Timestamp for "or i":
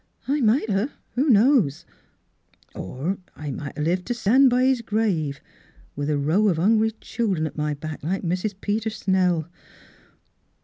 2.73-3.51